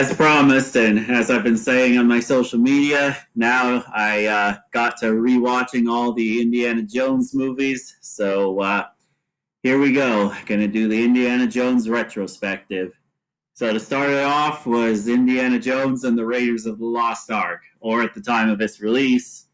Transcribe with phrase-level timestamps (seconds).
[0.00, 4.96] as promised, and as I've been saying on my social media, now I uh, got
[5.00, 7.98] to rewatching all the Indiana Jones movies.
[8.00, 8.86] So uh,
[9.62, 10.34] here we go.
[10.46, 12.98] Gonna do the Indiana Jones retrospective.
[13.52, 17.60] So to start it off was Indiana Jones and the Raiders of the Lost Ark,
[17.80, 19.48] or at the time of its release,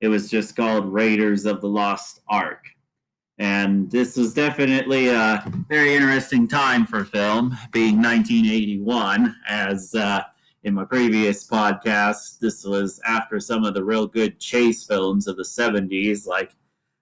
[0.00, 2.71] it was just called Raiders of the Lost Ark.
[3.42, 9.34] And this was definitely a very interesting time for film, being 1981.
[9.48, 10.22] As uh,
[10.62, 15.36] in my previous podcast, this was after some of the real good chase films of
[15.36, 16.54] the 70s, like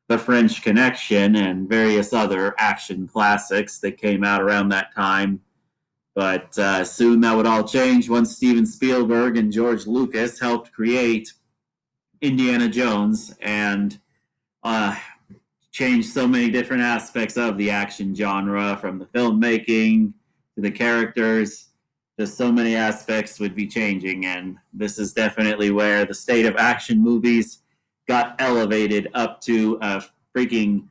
[0.09, 5.43] The French Connection and various other action classics that came out around that time.
[6.15, 11.35] But uh, soon that would all change once Steven Spielberg and George Lucas helped create
[12.23, 14.01] Indiana Jones and
[14.63, 14.97] uh,
[15.81, 20.13] change so many different aspects of the action genre from the filmmaking
[20.55, 21.69] to the characters.
[22.19, 26.55] Just so many aspects would be changing, and this is definitely where the state of
[26.57, 27.63] action movies
[28.07, 30.05] got elevated up to a
[30.37, 30.87] freaking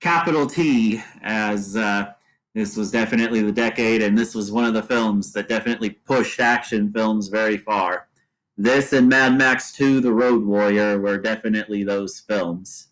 [0.00, 2.12] capital T as uh,
[2.56, 6.40] this was definitely the decade, and this was one of the films that definitely pushed
[6.40, 8.08] action films very far.
[8.56, 12.88] This and Mad Max 2 The Road Warrior were definitely those films.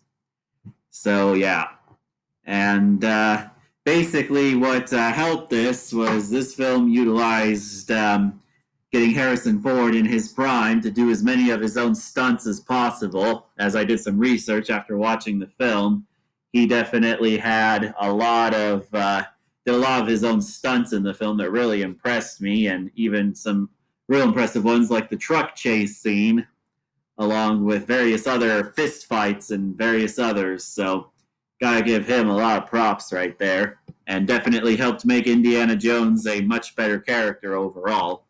[0.95, 1.69] So, yeah.
[2.45, 3.47] And uh,
[3.83, 8.39] basically, what uh, helped this was this film utilized um,
[8.91, 12.59] getting Harrison Ford in his prime to do as many of his own stunts as
[12.59, 13.47] possible.
[13.57, 16.05] As I did some research after watching the film,
[16.51, 18.87] he definitely had a lot of.
[18.93, 19.23] Uh,
[19.65, 22.91] did a lot of his own stunts in the film that really impressed me, and
[22.95, 23.69] even some
[24.09, 26.45] real impressive ones like the truck chase scene,
[27.17, 30.63] along with various other fist fights and various others.
[30.63, 31.11] So,
[31.61, 36.27] gotta give him a lot of props right there, and definitely helped make Indiana Jones
[36.27, 38.25] a much better character overall.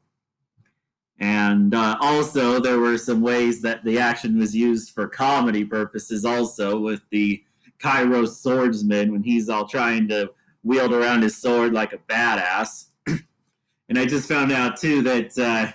[1.19, 6.25] And uh, also, there were some ways that the action was used for comedy purposes,
[6.25, 7.43] also, with the
[7.79, 10.31] Cairo swordsman when he's all trying to
[10.63, 12.87] wield around his sword like a badass.
[13.07, 15.71] and I just found out too that uh,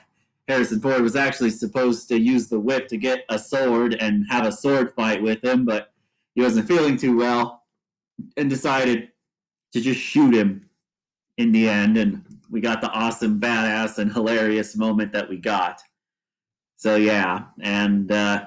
[0.49, 4.47] Harrison Ford was actually supposed to use the whip to get a sword and have
[4.47, 5.93] a sword fight with him, but
[6.35, 7.65] he wasn't feeling too well
[8.37, 9.11] and decided
[9.73, 10.69] to just shoot him
[11.37, 11.99] in the end.
[11.99, 15.83] And we got the awesome, badass, and hilarious moment that we got.
[16.77, 17.45] So, yeah.
[17.61, 18.47] And uh,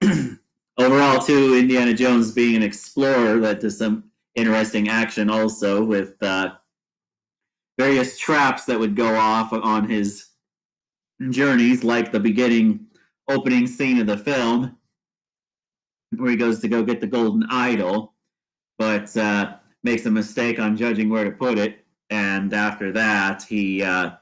[0.78, 4.04] overall, too, Indiana Jones being an explorer led to some
[4.34, 6.54] interesting action also with uh,
[7.78, 10.28] various traps that would go off on his
[11.30, 12.86] journeys, like the beginning
[13.28, 14.76] opening scene of the film,
[16.16, 18.14] where he goes to go get the golden idol,
[18.78, 21.84] but uh, makes a mistake on judging where to put it.
[22.10, 24.12] And after that, he uh,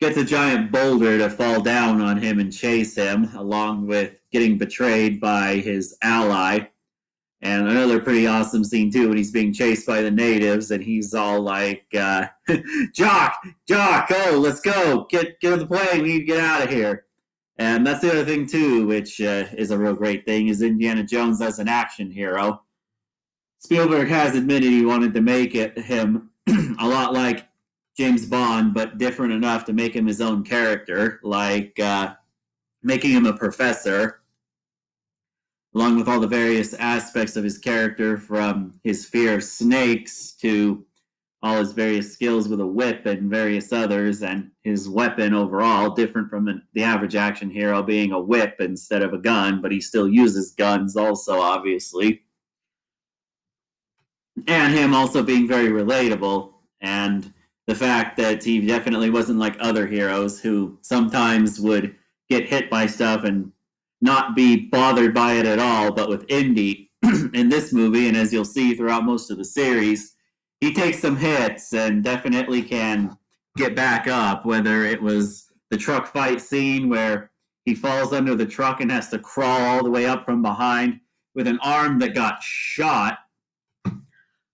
[0.00, 4.58] gets a giant boulder to fall down on him and chase him, along with getting
[4.58, 6.68] betrayed by his ally
[7.42, 11.14] and another pretty awesome scene too when he's being chased by the natives and he's
[11.14, 12.26] all like, uh,
[12.94, 16.62] "Jock, Jock, go, let's go, get get on the plane, we need to get out
[16.62, 17.06] of here."
[17.56, 21.04] And that's the other thing too, which uh, is a real great thing, is Indiana
[21.04, 22.62] Jones as an action hero.
[23.58, 26.30] Spielberg has admitted he wanted to make it him
[26.78, 27.46] a lot like
[27.96, 32.14] James Bond, but different enough to make him his own character, like uh,
[32.82, 34.19] making him a professor
[35.74, 40.84] along with all the various aspects of his character, from his fear of snakes to
[41.42, 46.28] all his various skills with a whip and various others, and his weapon overall, different
[46.28, 50.08] from the average action hero being a whip instead of a gun, but he still
[50.08, 52.22] uses guns also, obviously.
[54.46, 57.32] And him also being very relatable, and
[57.66, 61.94] the fact that he definitely wasn't like other heroes who sometimes would
[62.28, 63.52] get hit by stuff and
[64.00, 65.92] not be bothered by it at all.
[65.92, 70.16] But with Indy in this movie, and as you'll see throughout most of the series,
[70.60, 73.16] he takes some hits and definitely can
[73.56, 74.44] get back up.
[74.44, 77.30] Whether it was the truck fight scene where
[77.64, 81.00] he falls under the truck and has to crawl all the way up from behind
[81.34, 83.18] with an arm that got shot,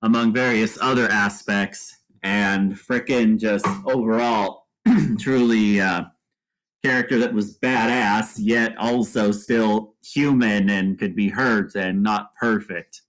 [0.02, 4.66] among various other aspects, and frickin' just overall
[5.18, 5.80] truly.
[5.80, 6.04] Uh,
[6.84, 13.02] character that was badass, yet also still human and could be hurt and not perfect.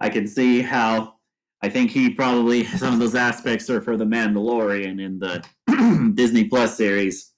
[0.00, 1.14] I can see how
[1.62, 6.44] I think he probably some of those aspects are for the Mandalorian in the Disney
[6.44, 7.32] Plus series,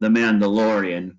[0.00, 1.18] The Mandalorian.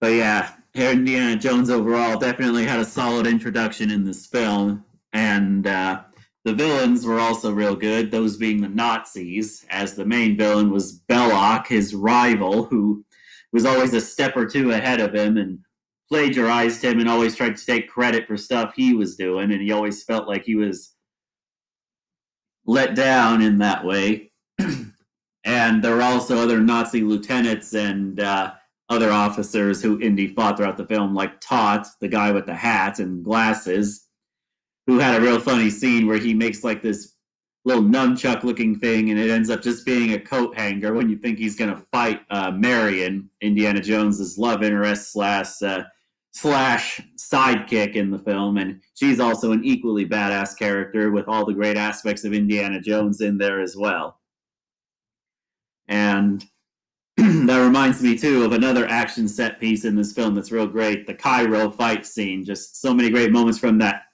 [0.00, 6.02] But yeah, Indiana Jones overall definitely had a solid introduction in this film, and uh,
[6.44, 11.00] the villains were also real good, those being the Nazis, as the main villain was
[11.08, 13.04] Belloq, his rival, who
[13.52, 15.60] was always a step or two ahead of him and
[16.08, 19.70] plagiarized him and always tried to take credit for stuff he was doing, and he
[19.70, 20.94] always felt like he was
[22.66, 24.32] let down in that way.
[25.44, 28.52] and there were also other Nazi lieutenants and uh,
[28.88, 32.98] other officers who Indy fought throughout the film, like Toht, the guy with the hat
[32.98, 34.08] and glasses,
[34.86, 37.14] who had a real funny scene where he makes like this
[37.64, 41.16] little nunchuck looking thing and it ends up just being a coat hanger when you
[41.16, 45.84] think he's going to fight uh, Marion, Indiana Jones's love interest slash uh,
[46.32, 51.52] slash sidekick in the film, and she's also an equally badass character with all the
[51.52, 54.18] great aspects of Indiana Jones in there as well.
[55.88, 56.44] And
[57.16, 61.06] that reminds me too of another action set piece in this film that's real great
[61.06, 62.44] the Cairo fight scene.
[62.44, 64.04] Just so many great moments from that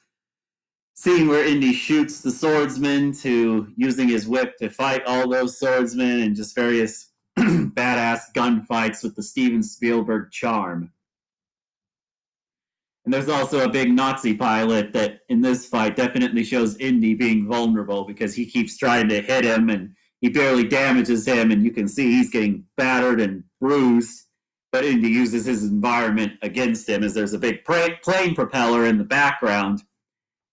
[0.99, 6.23] scene where Indy shoots the swordsman to using his whip to fight all those swordsmen
[6.23, 10.93] and just various badass gunfights with the Steven Spielberg charm.
[13.05, 17.47] And there's also a big Nazi pilot that in this fight definitely shows Indy being
[17.47, 21.71] vulnerable because he keeps trying to hit him and he barely damages him, and you
[21.71, 24.25] can see he's getting battered and bruised.
[24.73, 29.05] But Indy uses his environment against him as there's a big plane propeller in the
[29.05, 29.85] background.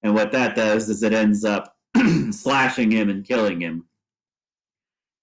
[0.06, 1.78] And what that does is it ends up
[2.30, 3.88] slashing him and killing him.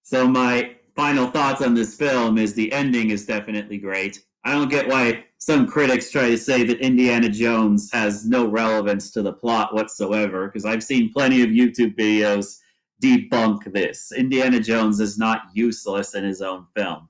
[0.03, 4.19] So, my final thoughts on this film is the ending is definitely great.
[4.43, 9.09] I don't get why some critics try to say that Indiana Jones has no relevance
[9.11, 12.57] to the plot whatsoever, because I've seen plenty of YouTube videos
[13.01, 14.11] debunk this.
[14.11, 17.07] Indiana Jones is not useless in his own film.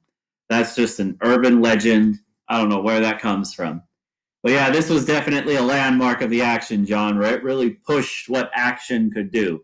[0.48, 2.20] That's just an urban legend.
[2.48, 3.82] I don't know where that comes from.
[4.44, 7.32] But yeah, this was definitely a landmark of the action genre.
[7.32, 9.64] It really pushed what action could do.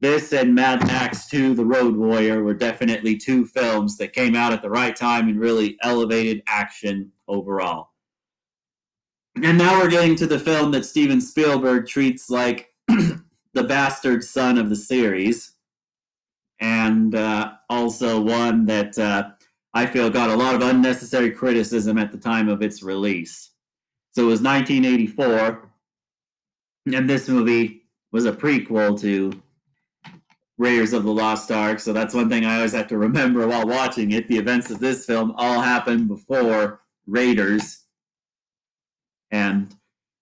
[0.00, 4.52] This and Mad Max 2 The Road Warrior were definitely two films that came out
[4.52, 7.90] at the right time and really elevated action overall.
[9.42, 14.58] And now we're getting to the film that Steven Spielberg treats like the bastard son
[14.58, 15.54] of the series,
[16.60, 19.30] and uh, also one that uh,
[19.72, 23.49] I feel got a lot of unnecessary criticism at the time of its release.
[24.12, 25.70] So it was 1984,
[26.94, 29.40] and this movie was a prequel to
[30.58, 31.80] Raiders of the Lost Ark.
[31.80, 34.28] So that's one thing I always have to remember while watching it.
[34.28, 37.84] The events of this film all happened before Raiders.
[39.30, 39.74] And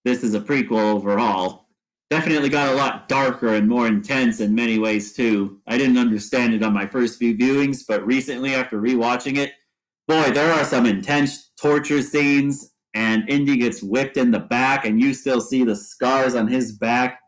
[0.05, 1.67] this is a prequel overall.
[2.11, 5.61] Definitely got a lot darker and more intense in many ways too.
[5.67, 9.52] I didn't understand it on my first few viewings, but recently after rewatching it,
[10.06, 15.00] boy, there are some intense torture scenes and Indy gets whipped in the back and
[15.00, 17.20] you still see the scars on his back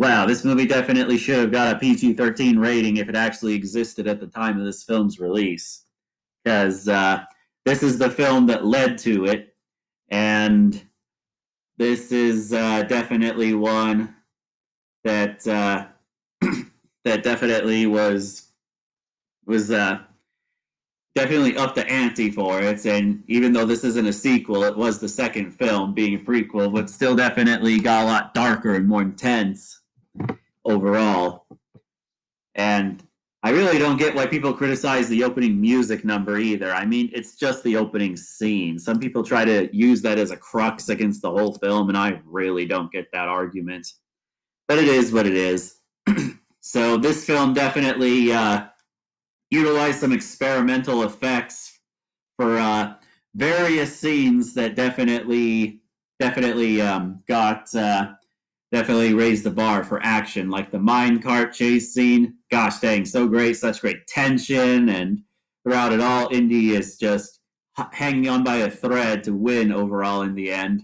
[0.00, 4.08] wow, this movie definitely should have got a PG 13 rating if it actually existed
[4.08, 5.84] at the time of this film's release.
[6.42, 7.20] Because uh,
[7.66, 9.54] this is the film that led to it.
[10.08, 10.82] And
[11.76, 14.16] this is uh, definitely one
[15.04, 15.88] that uh,
[17.04, 18.52] that definitely was
[19.44, 20.00] was uh,
[21.14, 22.84] definitely up the ante for it.
[22.86, 26.72] And even though this isn't a sequel, it was the second film being a prequel,
[26.72, 29.80] but still definitely got a lot darker and more intense
[30.64, 31.46] overall.
[32.54, 33.02] And
[33.42, 36.72] I really don't get why people criticize the opening music number either.
[36.72, 38.78] I mean, it's just the opening scene.
[38.78, 42.20] Some people try to use that as a crux against the whole film, and I
[42.26, 43.86] really don't get that argument.
[44.68, 45.76] But it is what it is.
[46.60, 48.66] so this film definitely uh,
[49.50, 51.78] utilized some experimental effects
[52.36, 52.94] for uh,
[53.34, 55.80] various scenes that definitely
[56.18, 58.12] definitely um, got uh,
[58.72, 62.34] definitely raised the bar for action, like the minecart chase scene.
[62.50, 65.22] Gosh dang, so great, such great tension, and
[65.64, 67.40] throughout it all, Indy is just
[67.92, 70.82] hanging on by a thread to win overall in the end.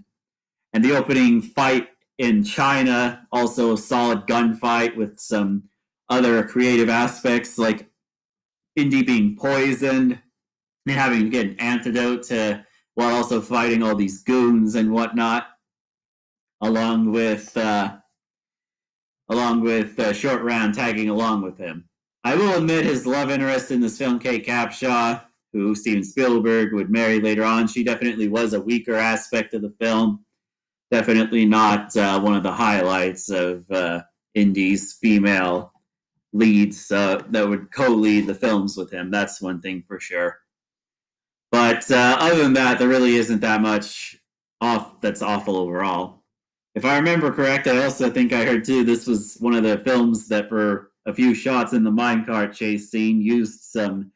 [0.72, 5.64] And the opening fight in China, also a solid gunfight with some
[6.08, 7.88] other creative aspects, like
[8.76, 10.18] Indy being poisoned
[10.86, 12.64] and having to get an antidote to
[12.94, 15.48] while also fighting all these goons and whatnot
[16.62, 17.96] along with uh,
[19.28, 21.88] along with uh, Short Round tagging along with him.
[22.24, 26.90] I will admit his love interest in this film, Kate Capshaw, who Steven Spielberg would
[26.90, 30.24] marry later on, she definitely was a weaker aspect of the film.
[30.90, 34.02] Definitely not uh, one of the highlights of uh,
[34.34, 35.72] Indy's female
[36.36, 39.10] leads uh, that would co-lead the films with him.
[39.10, 40.38] That's one thing for sure.
[41.50, 44.16] But uh, other than that, there really isn't that much
[44.60, 46.22] off that's awful overall.
[46.74, 49.78] if I remember correct, I also think I heard too this was one of the
[49.78, 54.10] films that for a few shots in the minecart chase scene used some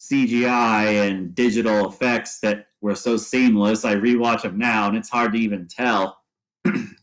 [0.00, 3.84] CGI and digital effects that were so seamless.
[3.84, 6.22] I rewatch them now and it's hard to even tell.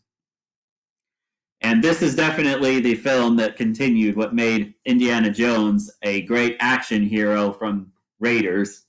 [1.65, 7.01] and this is definitely the film that continued what made Indiana Jones a great action
[7.01, 8.83] hero from Raiders,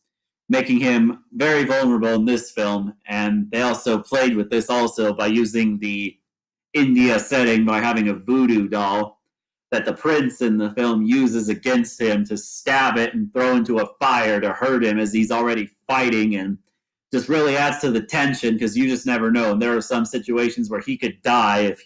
[0.51, 2.93] making him very vulnerable in this film.
[3.07, 6.19] And they also played with this also by using the
[6.75, 9.23] India setting by having a voodoo doll
[9.71, 13.79] that the prince in the film uses against him to stab it and throw into
[13.79, 16.59] a fire to hurt him as he's already fighting and
[17.11, 19.53] just really adds to the tension because you just never know.
[19.53, 21.83] And there are some situations where he could die if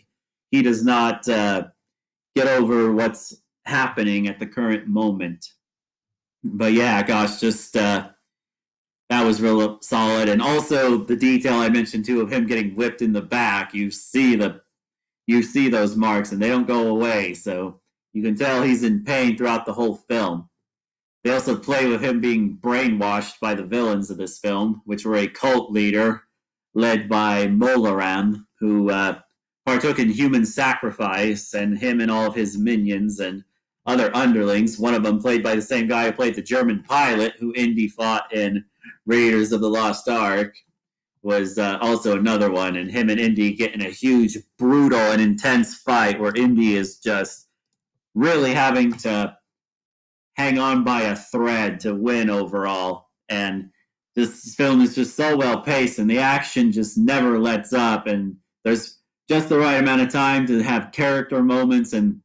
[0.51, 1.69] he does not uh,
[2.37, 5.47] get over what's happening at the current moment.
[6.43, 8.09] But yeah, gosh, just uh,
[9.11, 10.29] that was real solid.
[10.29, 13.75] And also the detail I mentioned too of him getting whipped in the back.
[13.75, 14.61] You see the
[15.27, 17.35] you see those marks and they don't go away.
[17.35, 17.81] So
[18.13, 20.49] you can tell he's in pain throughout the whole film.
[21.23, 25.17] They also play with him being brainwashed by the villains of this film, which were
[25.17, 26.23] a cult leader
[26.75, 29.21] led by Mola Ram, who uh,
[29.67, 33.45] partook in human sacrifice, and him and all of his minions and
[33.87, 34.79] other underlings.
[34.79, 37.89] One of them played by the same guy who played the German pilot who Indy
[37.89, 38.65] fought in
[39.07, 40.55] Raiders of the Lost Ark
[41.23, 45.77] was uh, also another one, and him and Indy getting a huge, brutal, and intense
[45.77, 47.49] fight where Indy is just
[48.15, 49.37] really having to
[50.35, 53.11] hang on by a thread to win overall.
[53.29, 53.71] And
[54.17, 58.37] this film is just so well paced, and the action just never lets up, and
[58.65, 59.00] there's
[59.31, 62.21] just the right amount of time to have character moments and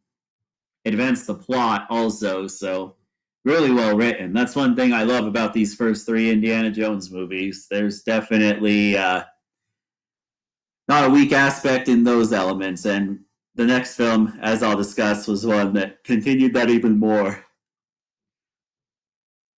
[0.85, 2.47] advance the plot also.
[2.47, 2.95] So
[3.43, 4.33] really well written.
[4.33, 7.67] That's one thing I love about these first three Indiana Jones movies.
[7.69, 9.21] There's definitely uh,
[10.88, 13.19] not a weak aspect in those elements, and
[13.53, 17.45] the next film, as I'll discuss, was one that continued that even more.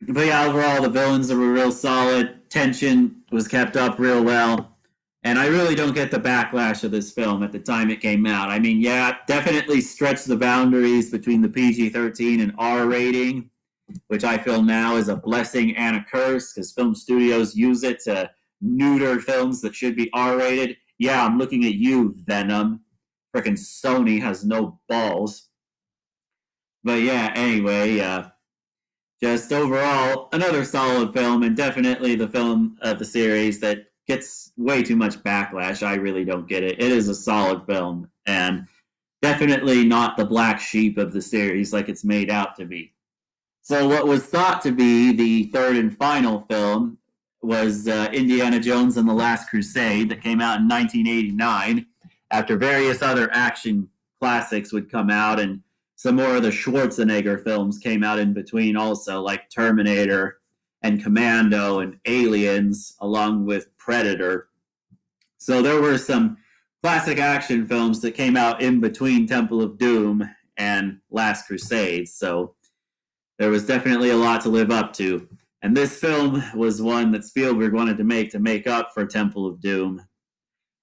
[0.01, 2.49] But yeah, overall, the villains were real solid.
[2.49, 4.76] Tension was kept up real well.
[5.27, 8.25] And I really don't get the backlash of this film at the time it came
[8.25, 8.49] out.
[8.49, 13.49] I mean, yeah, definitely stretched the boundaries between the PG 13 and R rating
[14.07, 17.99] which I feel now is a blessing and a curse because film studios use it
[18.01, 18.29] to
[18.61, 20.77] neuter films that should be R rated.
[20.97, 22.81] Yeah, I'm looking at you, Venom.
[23.35, 25.49] Freaking Sony has no balls.
[26.83, 28.29] But yeah, anyway, uh,
[29.21, 34.83] just overall, another solid film, and definitely the film of the series that gets way
[34.83, 35.85] too much backlash.
[35.85, 36.81] I really don't get it.
[36.81, 38.65] It is a solid film, and
[39.21, 42.93] definitely not the black sheep of the series like it's made out to be.
[43.61, 46.97] So, what was thought to be the third and final film
[47.41, 51.85] was uh, Indiana Jones and the Last Crusade that came out in 1989
[52.31, 55.61] after various other action classics would come out and
[55.95, 60.39] some more of the Schwarzenegger films came out in between also like Terminator
[60.81, 64.49] and Commando and Aliens along with Predator.
[65.37, 66.37] So there were some
[66.83, 72.07] classic action films that came out in between Temple of Doom and Last Crusade.
[72.07, 72.55] So
[73.37, 75.27] there was definitely a lot to live up to.
[75.61, 79.47] And this film was one that Spielberg wanted to make to make up for Temple
[79.47, 80.01] of Doom.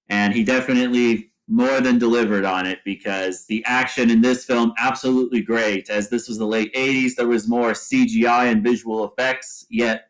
[0.09, 5.41] And he definitely more than delivered on it because the action in this film absolutely
[5.41, 10.09] great as this was the late 80s there was more cgi and visual effects yet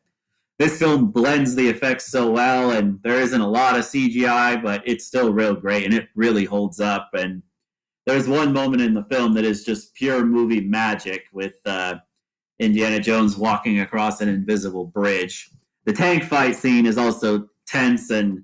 [0.57, 4.81] this film blends the effects so well and there isn't a lot of cgi but
[4.85, 7.41] it's still real great and it really holds up and
[8.05, 11.95] there's one moment in the film that is just pure movie magic with uh,
[12.59, 15.49] Indiana Jones walking across an invisible bridge.
[15.85, 18.43] The tank fight scene is also tense and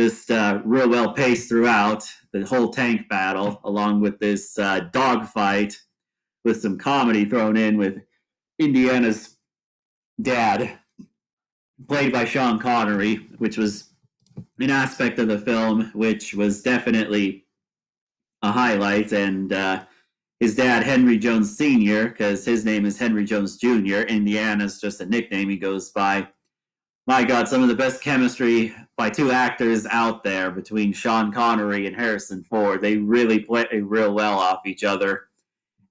[0.00, 5.78] just uh, real well paced throughout the whole tank battle, along with this uh, dogfight
[6.42, 8.00] with some comedy thrown in with
[8.58, 9.36] Indiana's
[10.22, 10.78] dad,
[11.86, 13.90] played by Sean Connery, which was
[14.58, 17.44] an aspect of the film which was definitely
[18.40, 19.84] a highlight and uh,
[20.38, 25.06] his dad, Henry Jones Sr., because his name is Henry Jones Jr., Indiana's just a
[25.06, 26.26] nickname he goes by.
[27.10, 31.88] My God, some of the best chemistry by two actors out there between Sean Connery
[31.88, 32.80] and Harrison Ford.
[32.80, 35.22] They really play real well off each other.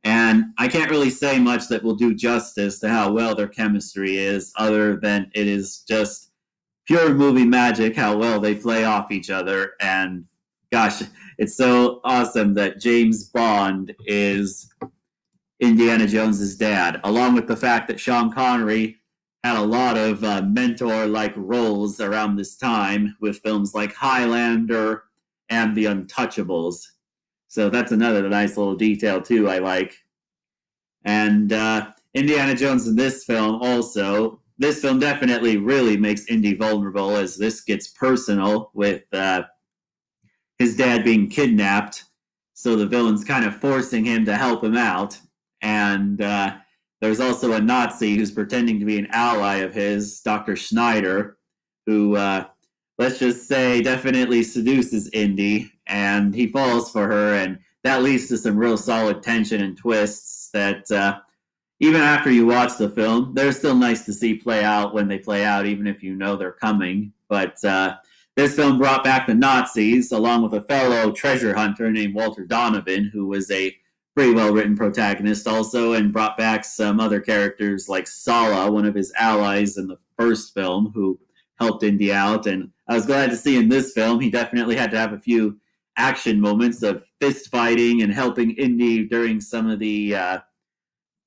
[0.06, 4.16] And I can't really say much that will do justice to how well their chemistry
[4.16, 6.32] is, other than it is just
[6.88, 9.74] pure movie magic how well they play off each other.
[9.82, 10.24] And
[10.72, 11.02] gosh,
[11.38, 14.74] it's so awesome that James Bond is
[15.60, 18.99] Indiana Jones's dad, along with the fact that Sean Connery
[19.44, 25.04] had a lot of uh, mentor-like roles around this time with films like Highlander
[25.50, 26.86] and the Untouchables.
[27.48, 29.50] So that's another nice little detail too.
[29.50, 29.98] I like.
[31.06, 34.42] And uh, Indiana Jones in this film also.
[34.58, 39.44] This film definitely really makes Indy vulnerable as this gets personal with uh,
[40.58, 42.04] his dad being kidnapped.
[42.54, 45.18] So the villain's kind of forcing him to help him out.
[45.62, 46.58] And uh,
[47.02, 50.56] there's also a Nazi who's pretending to be an ally of his, Dr.
[50.56, 51.38] Schneider,
[51.86, 52.46] who, uh,
[52.98, 58.38] let's just say, definitely seduces Indy, and he falls for her, and that leads to
[58.38, 61.20] some real solid tension and twists that, uh,
[61.80, 65.18] even after you watch the film, they're still nice to see play out when they
[65.18, 67.14] play out, even if you know they're coming.
[67.30, 67.96] But uh,
[68.36, 73.10] this film brought back the Nazis, along with a fellow treasure hunter named Walter Donovan,
[73.14, 73.74] who was a
[74.20, 78.94] pretty well written protagonist also, and brought back some other characters like Sallah, one of
[78.94, 81.18] his allies in the first film, who
[81.58, 82.46] helped Indy out.
[82.46, 85.20] And I was glad to see in this film, he definitely had to have a
[85.20, 85.58] few
[85.96, 90.40] action moments of fist fighting and helping Indy during some of the uh,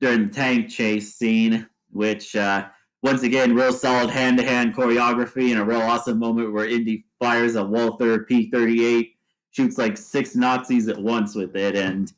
[0.02, 2.66] during the tank chase scene, which uh,
[3.02, 7.06] once again, real solid hand to hand choreography and a real awesome moment where Indy
[7.18, 9.16] fires a Walther P 38,
[9.50, 11.74] shoots like six Nazis at once with it.
[11.74, 12.12] And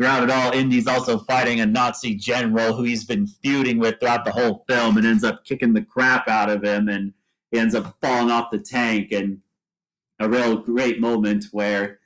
[0.00, 4.24] throughout it all, Indy's also fighting a Nazi general who he's been feuding with throughout
[4.24, 6.88] the whole film and ends up kicking the crap out of him.
[6.88, 7.12] And
[7.50, 9.12] he ends up falling off the tank.
[9.12, 9.40] And
[10.18, 11.98] a real great moment where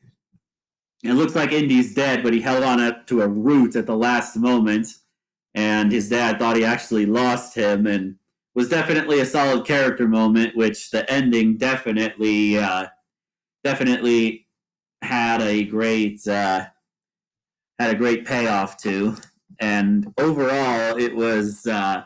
[1.05, 3.97] it looks like Indy's dead, but he held on up to a root at the
[3.97, 4.89] last moment
[5.55, 8.17] and his dad thought he actually lost him and
[8.57, 12.87] was definitely a solid character moment which the ending definitely uh,
[13.63, 14.49] definitely
[15.03, 16.67] had a great uh,
[17.79, 19.17] had a great payoff to.
[19.61, 22.05] And overall it was uh,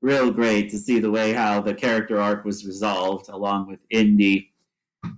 [0.00, 4.52] real great to see the way how the character arc was resolved along with indy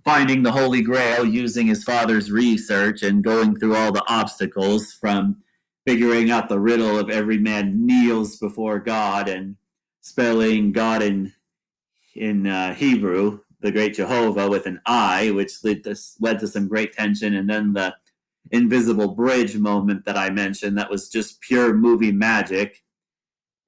[0.05, 5.37] finding the holy grail using his father's research and going through all the obstacles from
[5.85, 9.57] figuring out the riddle of every man kneels before God and
[10.01, 11.33] spelling God in
[12.15, 16.67] in uh, Hebrew, the great Jehovah with an I, which led to, led to some
[16.67, 17.95] great tension, and then the
[18.51, 22.83] invisible bridge moment that I mentioned that was just pure movie magic,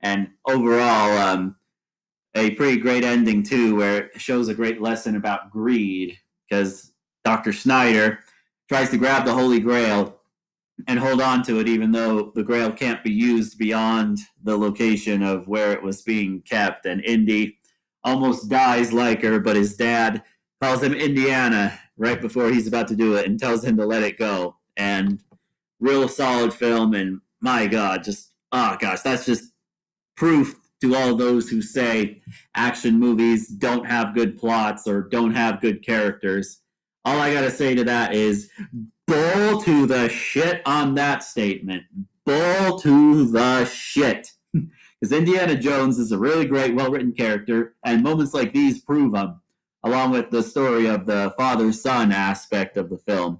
[0.00, 1.56] and overall, um,
[2.34, 6.92] a pretty great ending too, where it shows a great lesson about greed because
[7.24, 7.52] Dr.
[7.52, 8.20] Schneider
[8.68, 10.18] tries to grab the Holy Grail
[10.86, 15.22] and hold on to it, even though the Grail can't be used beyond the location
[15.22, 16.86] of where it was being kept.
[16.86, 17.58] And Indy
[18.04, 20.22] almost dies like her, but his dad
[20.62, 24.04] calls him Indiana right before he's about to do it and tells him to let
[24.04, 24.56] it go.
[24.78, 25.20] And
[25.80, 26.94] real solid film.
[26.94, 29.52] And my God, just, oh gosh, that's just
[30.16, 32.22] proof to all those who say
[32.54, 36.60] action movies don't have good plots or don't have good characters.
[37.04, 38.50] All I got to say to that is
[39.06, 41.84] bull to the shit on that statement.
[42.24, 44.32] Bull to the shit.
[45.00, 49.14] Because Indiana Jones is a really great, well written character, and moments like these prove
[49.14, 49.40] him,
[49.84, 53.38] along with the story of the father son aspect of the film.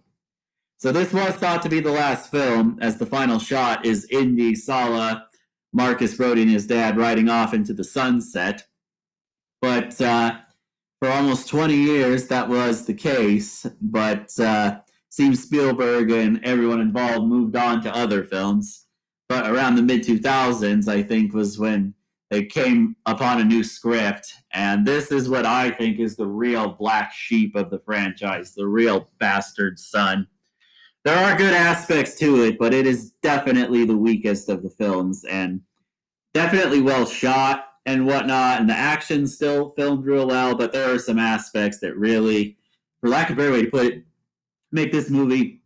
[0.79, 4.55] So, this was thought to be the last film, as the final shot is Indy,
[4.55, 5.27] Sallah,
[5.73, 8.65] Marcus Brody, and his dad riding off into the sunset.
[9.61, 10.39] But uh,
[11.01, 13.67] for almost 20 years, that was the case.
[13.83, 18.87] But uh, Steven Spielberg and everyone involved moved on to other films.
[19.29, 21.95] But around the mid 2000s, I think, was when
[22.31, 24.33] they came upon a new script.
[24.53, 28.69] And this is what I think is the real black sheep of the franchise, the
[28.69, 30.29] real bastard son.
[31.09, 35.25] There are good aspects to it, but it is definitely the weakest of the films
[35.25, 35.63] and
[36.35, 38.61] definitely well shot and whatnot.
[38.61, 42.59] And the action still filmed real well, but there are some aspects that really,
[43.01, 44.05] for lack of a better way to put it,
[44.71, 45.63] make this movie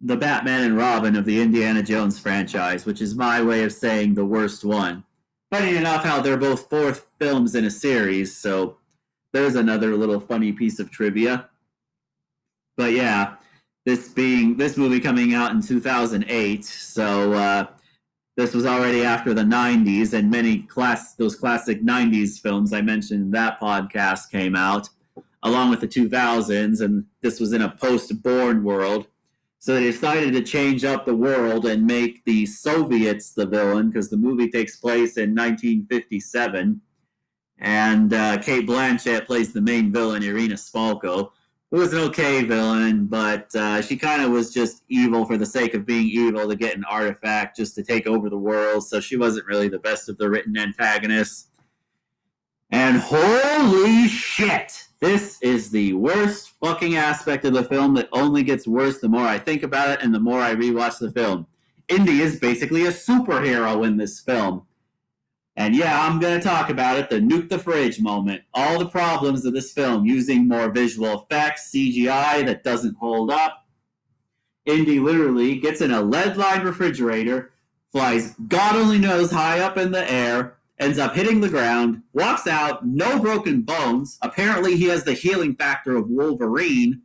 [0.00, 4.14] the Batman and Robin of the Indiana Jones franchise, which is my way of saying
[4.14, 5.02] the worst one.
[5.50, 8.76] Funny enough, how they're both fourth films in a series, so
[9.32, 11.48] there's another little funny piece of trivia.
[12.76, 13.34] But yeah,
[13.86, 17.66] this being this movie coming out in 2008, so uh,
[18.36, 23.32] this was already after the 90s, and many class those classic 90s films I mentioned
[23.32, 24.88] that podcast came out
[25.44, 29.06] along with the 2000s, and this was in a post-Bourne world.
[29.60, 34.10] So they decided to change up the world and make the Soviets the villain because
[34.10, 36.80] the movie takes place in 1957.
[37.58, 41.30] And uh, Cate Blanchett plays the main villain, Irina Spalko,
[41.76, 45.44] who was an okay villain, but uh, she kind of was just evil for the
[45.44, 48.82] sake of being evil to get an artifact just to take over the world.
[48.88, 51.48] So she wasn't really the best of the written antagonists.
[52.70, 54.84] And holy shit!
[55.00, 59.26] This is the worst fucking aspect of the film that only gets worse the more
[59.26, 61.46] I think about it and the more I rewatch the film.
[61.88, 64.62] Indy is basically a superhero in this film.
[65.56, 68.42] And yeah, I'm going to talk about it the nuke the fridge moment.
[68.52, 73.64] All the problems of this film using more visual effects, CGI that doesn't hold up.
[74.66, 77.52] Indy literally gets in a lead lined refrigerator,
[77.90, 82.46] flies God only knows high up in the air, ends up hitting the ground, walks
[82.46, 84.18] out, no broken bones.
[84.20, 87.00] Apparently, he has the healing factor of Wolverine,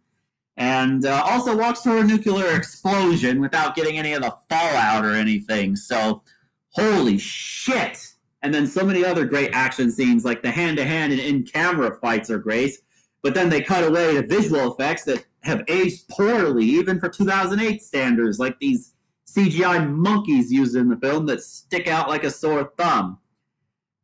[0.58, 5.14] and uh, also walks through a nuclear explosion without getting any of the fallout or
[5.14, 5.76] anything.
[5.76, 6.24] So,
[6.72, 8.11] holy shit!
[8.44, 11.44] And then so many other great action scenes, like the hand to hand and in
[11.44, 12.78] camera fights, are great.
[13.22, 17.82] But then they cut away to visual effects that have aged poorly, even for 2008
[17.82, 18.94] standards, like these
[19.28, 23.20] CGI monkeys used in the film that stick out like a sore thumb.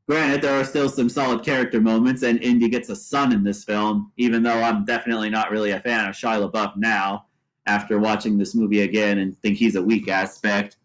[0.07, 3.65] Granted, there are still some solid character moments, and Indy gets a son in this
[3.65, 7.25] film, even though I'm definitely not really a fan of Shia LaBeouf now
[7.65, 10.76] after watching this movie again and think he's a weak aspect.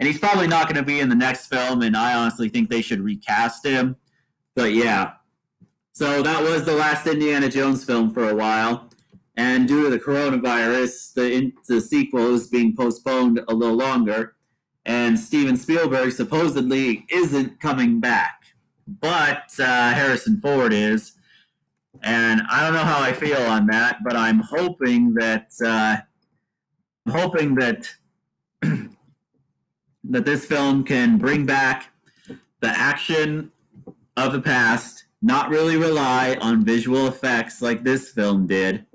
[0.00, 2.68] And he's probably not going to be in the next film, and I honestly think
[2.68, 3.94] they should recast him.
[4.56, 5.12] But yeah.
[5.92, 8.90] So that was the last Indiana Jones film for a while.
[9.36, 14.34] And due to the coronavirus, the, the sequel is being postponed a little longer.
[14.86, 18.40] And Steven Spielberg supposedly isn't coming back
[19.00, 21.12] but uh, Harrison Ford is.
[22.02, 25.98] And I don't know how I feel on that, but I'm hoping that uh,
[27.06, 27.88] I'm hoping that
[30.04, 31.92] that this film can bring back
[32.60, 33.50] the action
[34.16, 38.86] of the past, not really rely on visual effects like this film did,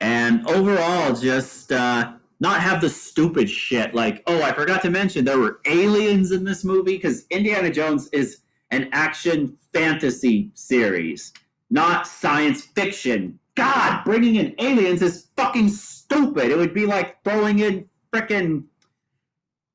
[0.00, 5.24] and overall just uh, not have the stupid shit like, oh, I forgot to mention
[5.24, 8.38] there were aliens in this movie because Indiana Jones is
[8.72, 11.32] an action fantasy series,
[11.70, 13.38] not science fiction.
[13.54, 16.50] God, bringing in aliens is fucking stupid.
[16.50, 18.64] It would be like throwing in frickin'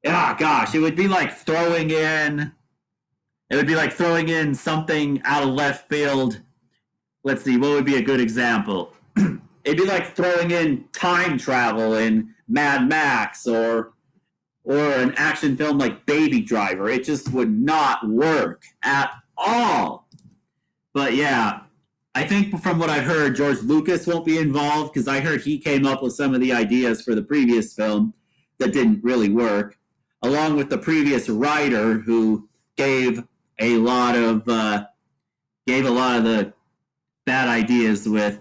[0.09, 2.51] ah gosh, it would be like throwing in
[3.49, 6.41] it would be like throwing in something out of left field.
[7.23, 8.93] Let's see, what would be a good example?
[9.63, 13.93] It'd be like throwing in time travel in Mad Max or
[14.63, 16.89] or an action film like Baby Driver.
[16.89, 20.09] It just would not work at all.
[20.93, 21.61] But yeah,
[22.13, 25.57] I think from what I've heard, George Lucas won't be involved because I heard he
[25.57, 28.13] came up with some of the ideas for the previous film
[28.57, 29.77] that didn't really work,
[30.21, 33.23] along with the previous writer who gave
[33.59, 34.85] a lot of uh,
[35.65, 36.53] gave a lot of the
[37.25, 38.39] bad ideas with.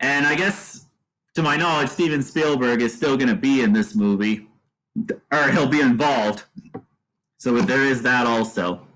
[0.00, 0.86] And I guess,
[1.34, 4.48] to my knowledge, Steven Spielberg is still going to be in this movie
[5.32, 6.44] or he'll be involved.
[7.38, 8.86] So there is that also.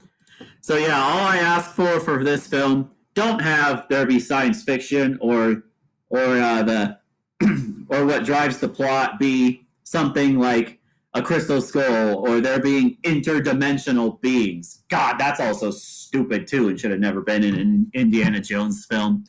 [0.60, 5.18] So yeah, all I ask for for this film, don't have there be science fiction
[5.20, 5.64] or
[6.08, 6.98] or uh, the
[7.88, 10.78] or what drives the plot be something like
[11.14, 14.82] a crystal skull or there being interdimensional beings.
[14.88, 19.24] God, that's also stupid too and should have never been in an Indiana Jones film.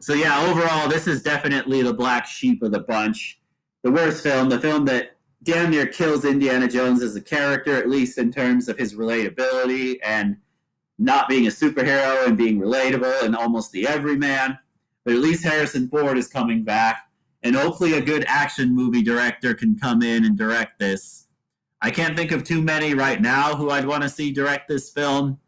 [0.00, 3.38] So yeah, overall, this is definitely the black sheep of the bunch.
[3.82, 7.88] The worst film, the film that damn near kills Indiana Jones as a character, at
[7.88, 10.38] least in terms of his relatability and
[10.98, 14.58] not being a superhero and being relatable and almost the everyman.
[15.04, 17.08] But at least Harrison Ford is coming back,
[17.42, 21.25] and hopefully a good action movie director can come in and direct this.
[21.82, 24.90] I can't think of too many right now who I'd want to see direct this
[24.90, 25.38] film.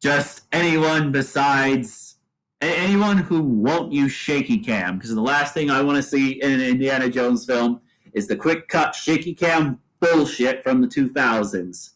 [0.00, 2.16] Just anyone besides
[2.60, 6.52] anyone who won't use shaky cam, because the last thing I want to see in
[6.52, 7.80] an Indiana Jones film
[8.12, 11.90] is the quick cut shaky cam bullshit from the 2000s.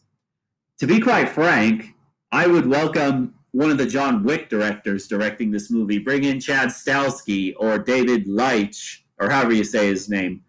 [0.79, 1.93] To be quite frank,
[2.31, 5.99] I would welcome one of the John Wick directors directing this movie.
[5.99, 10.43] Bring in Chad Stahelski or David Leitch, or however you say his name.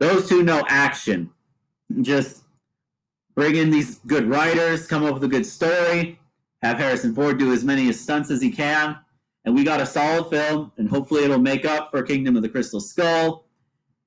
[0.00, 1.30] Those two know action.
[2.00, 2.44] Just
[3.38, 6.18] bring in these good writers, come up with a good story,
[6.60, 8.98] have Harrison Ford do as many stunts as he can,
[9.44, 12.48] and we got a solid film, and hopefully it'll make up for Kingdom of the
[12.48, 13.44] Crystal Skull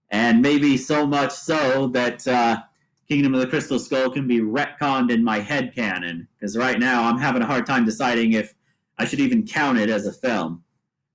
[0.09, 2.61] and maybe so much so that uh,
[3.07, 6.27] Kingdom of the Crystal Skull can be retconned in my head canon.
[6.37, 8.53] Because right now I'm having a hard time deciding if
[8.97, 10.61] I should even count it as a film.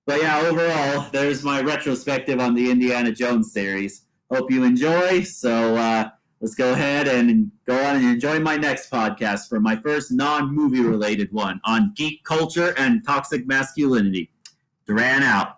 [0.07, 4.07] But yeah, overall, there's my retrospective on the Indiana Jones series.
[4.31, 5.24] Hope you enjoy.
[5.24, 6.09] So uh,
[6.40, 10.55] let's go ahead and go on and enjoy my next podcast for my first non
[10.55, 14.31] movie related one on geek culture and toxic masculinity.
[14.87, 15.56] Duran out.